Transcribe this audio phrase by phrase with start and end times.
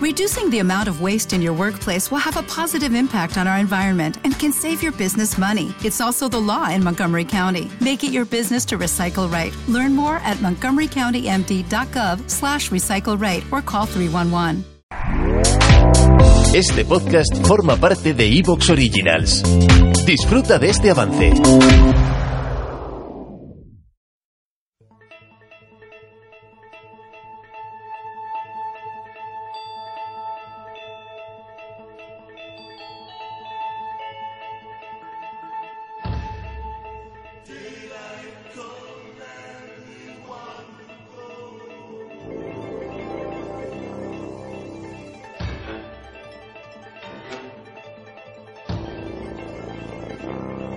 [0.00, 3.58] Reducing the amount of waste in your workplace will have a positive impact on our
[3.58, 5.74] environment and can save your business money.
[5.84, 7.70] It's also the law in Montgomery County.
[7.82, 9.54] Make it your business to recycle right.
[9.68, 14.64] Learn more at montgomerycountymd.gov slash recycle right or call 311.
[16.54, 19.42] Este podcast forma parte de Evox Originals.
[20.06, 21.32] Disfruta de este avance.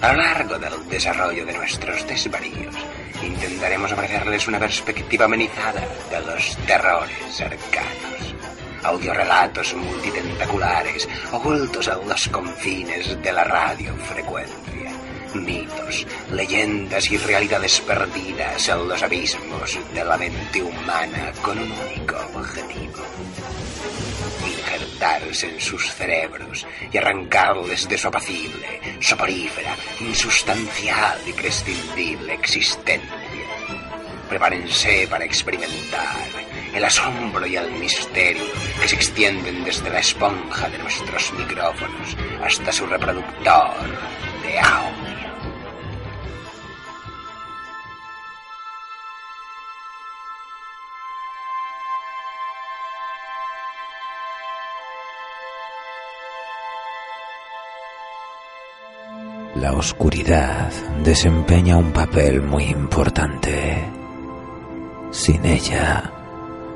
[0.00, 2.74] A lo largo del desarrollo de nuestros desvaríos,
[3.20, 8.34] intentaremos ofrecerles una perspectiva amenizada de los terrores arcanos.
[8.84, 14.77] Audiorelatos multitentaculares ocultos en los confines de la radiofrecuencia.
[15.34, 22.16] Mitos, leyendas y realidades perdidas en los abismos de la mente humana con un único
[22.34, 23.02] objetivo
[24.46, 33.16] injertarse en sus cerebros y arrancarles de su apacible, soporífera, insustancial y prescindible existencia.
[34.28, 36.16] Prepárense para experimentar
[36.74, 38.44] el asombro y el misterio
[38.80, 43.74] que se extienden desde la esponja de nuestros micrófonos hasta su reproductor
[44.42, 45.07] de audio.
[59.60, 60.70] La oscuridad
[61.02, 63.90] desempeña un papel muy importante.
[65.10, 66.12] Sin ella,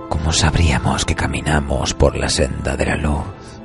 [0.08, 3.60] ¿cómo sabríamos que caminamos por la senda de la luz?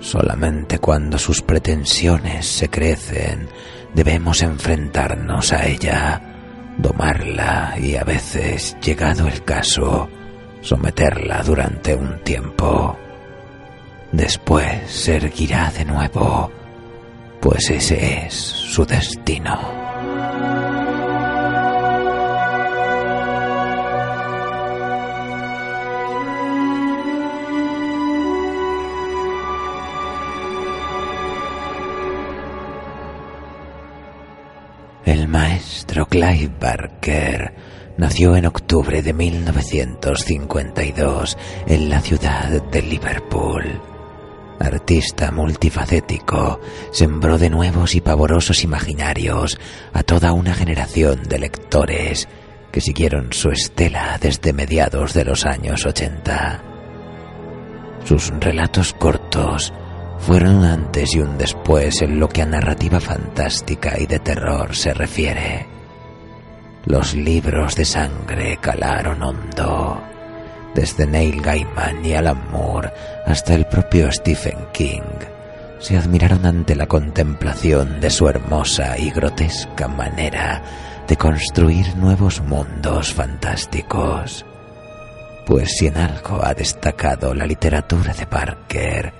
[0.00, 3.48] Solamente cuando sus pretensiones se crecen
[3.92, 6.22] debemos enfrentarnos a ella,
[6.78, 10.08] domarla y a veces, llegado el caso,
[10.62, 12.96] someterla durante un tiempo.
[14.10, 16.63] Después se erguirá de nuevo
[17.44, 19.60] pues ese es su destino.
[35.04, 37.52] El maestro Clive Barker
[37.98, 43.93] nació en octubre de 1952 en la ciudad de Liverpool
[44.58, 46.60] artista multifacético,
[46.92, 49.58] sembró de nuevos y pavorosos imaginarios
[49.92, 52.28] a toda una generación de lectores
[52.70, 56.62] que siguieron su estela desde mediados de los años 80.
[58.04, 59.72] Sus relatos cortos
[60.18, 64.74] fueron un antes y un después en lo que a narrativa fantástica y de terror
[64.74, 65.66] se refiere.
[66.86, 70.13] Los libros de sangre calaron hondo
[70.74, 72.92] desde Neil Gaiman y Alan Moore
[73.26, 75.00] hasta el propio Stephen King,
[75.78, 80.62] se admiraron ante la contemplación de su hermosa y grotesca manera
[81.06, 84.44] de construir nuevos mundos fantásticos.
[85.46, 89.12] Pues si en algo ha destacado la literatura de Parker,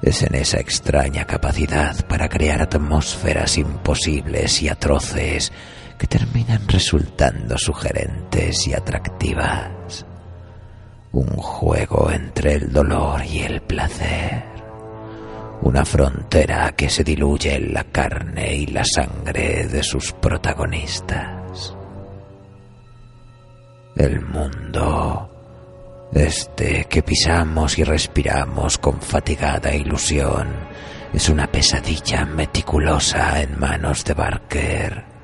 [0.00, 5.50] es en esa extraña capacidad para crear atmósferas imposibles y atroces
[5.98, 10.06] que terminan resultando sugerentes y atractivas
[11.16, 14.44] un juego entre el dolor y el placer,
[15.62, 21.74] una frontera que se diluye en la carne y la sangre de sus protagonistas.
[23.96, 25.30] El mundo,
[26.12, 30.48] este que pisamos y respiramos con fatigada ilusión,
[31.14, 35.15] es una pesadilla meticulosa en manos de Barker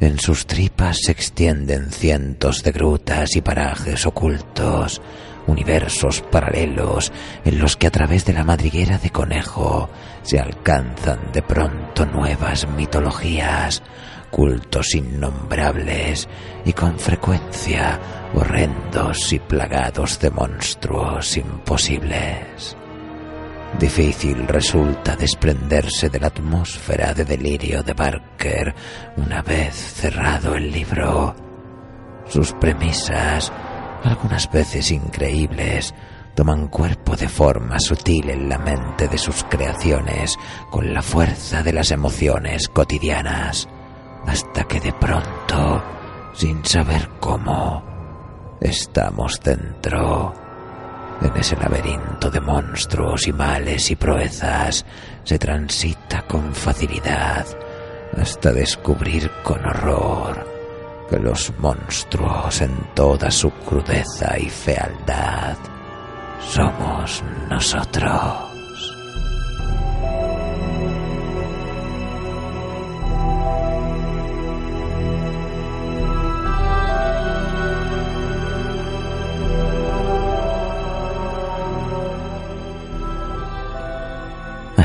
[0.00, 5.02] en sus tripas se extienden cientos de grutas y parajes ocultos,
[5.46, 7.12] universos paralelos
[7.44, 9.90] en los que a través de la madriguera de conejo
[10.22, 13.82] se alcanzan de pronto nuevas mitologías,
[14.30, 16.28] cultos innombrables
[16.64, 18.00] y con frecuencia
[18.34, 22.76] horrendos y plagados de monstruos imposibles.
[23.78, 28.74] Difícil resulta desprenderse de la atmósfera de delirio de Barker
[29.16, 31.34] una vez cerrado el libro.
[32.28, 33.50] Sus premisas,
[34.04, 35.94] algunas veces increíbles,
[36.34, 40.36] toman cuerpo de forma sutil en la mente de sus creaciones
[40.70, 43.68] con la fuerza de las emociones cotidianas,
[44.26, 45.82] hasta que de pronto,
[46.34, 47.82] sin saber cómo,
[48.60, 50.49] estamos dentro.
[51.22, 54.84] En ese laberinto de monstruos y males y proezas
[55.24, 57.46] se transita con facilidad
[58.16, 60.46] hasta descubrir con horror
[61.08, 65.56] que los monstruos en toda su crudeza y fealdad
[66.40, 68.49] somos nosotros.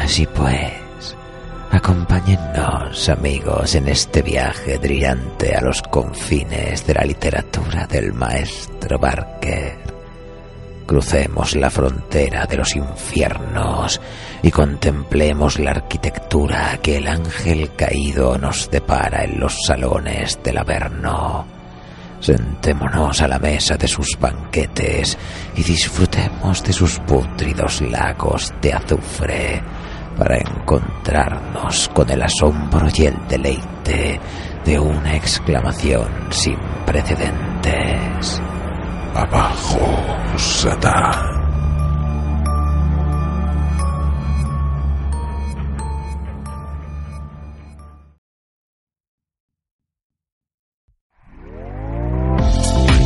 [0.06, 1.16] Así pues,
[1.72, 9.80] acompáñennos amigos en este viaje brillante a los confines de la literatura del maestro Barker.
[10.86, 14.00] Crucemos la frontera de los infiernos
[14.44, 21.48] y contemplemos la arquitectura que el ángel caído nos depara en los salones del Averno.
[22.20, 25.18] Sentémonos a la mesa de sus banquetes
[25.56, 29.64] y disfrutemos de sus pútridos lagos de azufre
[30.18, 34.20] para encontrarnos con el asombro y el deleite
[34.64, 38.42] de una exclamación sin precedentes.
[39.14, 39.80] Abajo,
[40.38, 41.35] Satán.